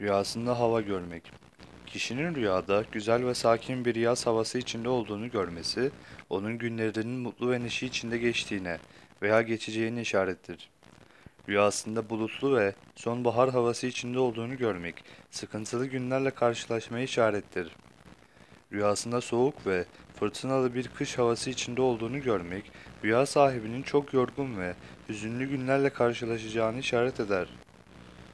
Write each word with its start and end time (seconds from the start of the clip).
Rüyasında 0.00 0.58
hava 0.58 0.80
görmek. 0.80 1.22
Kişinin 1.86 2.34
rüyada 2.34 2.84
güzel 2.92 3.26
ve 3.26 3.34
sakin 3.34 3.84
bir 3.84 3.94
yaz 3.94 4.26
havası 4.26 4.58
içinde 4.58 4.88
olduğunu 4.88 5.30
görmesi, 5.30 5.90
onun 6.30 6.58
günlerinin 6.58 7.20
mutlu 7.20 7.50
ve 7.50 7.62
neşe 7.62 7.86
içinde 7.86 8.18
geçtiğine 8.18 8.78
veya 9.22 9.42
geçeceğine 9.42 10.00
işarettir. 10.00 10.70
Rüyasında 11.48 12.10
bulutlu 12.10 12.56
ve 12.56 12.74
sonbahar 12.94 13.50
havası 13.50 13.86
içinde 13.86 14.18
olduğunu 14.18 14.56
görmek, 14.56 15.04
sıkıntılı 15.30 15.86
günlerle 15.86 16.30
karşılaşmaya 16.30 17.04
işarettir. 17.04 17.76
Rüyasında 18.72 19.20
soğuk 19.20 19.66
ve 19.66 19.84
fırtınalı 20.18 20.74
bir 20.74 20.88
kış 20.88 21.18
havası 21.18 21.50
içinde 21.50 21.82
olduğunu 21.82 22.20
görmek, 22.20 22.72
rüya 23.04 23.26
sahibinin 23.26 23.82
çok 23.82 24.14
yorgun 24.14 24.60
ve 24.60 24.74
hüzünlü 25.08 25.48
günlerle 25.48 25.90
karşılaşacağını 25.90 26.78
işaret 26.78 27.20
eder. 27.20 27.48